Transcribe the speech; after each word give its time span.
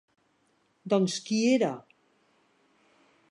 Doncs 0.93 1.19
qui 1.27 1.43
era? 1.51 1.71